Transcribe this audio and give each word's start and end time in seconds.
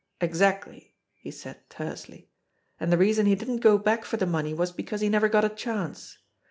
"Exactly!" 0.19 0.95
he 1.13 1.29
said 1.29 1.69
tersely. 1.69 2.27
"And 2.79 2.91
the 2.91 2.97
reason 2.97 3.27
he 3.27 3.35
didn't 3.35 3.57
go 3.57 3.77
back 3.77 4.03
for 4.03 4.17
the 4.17 4.25
money 4.25 4.51
was 4.51 4.71
because 4.71 5.01
he 5.01 5.09
never 5.09 5.29
got 5.29 5.45
a 5.45 5.49
chance. 5.49 6.17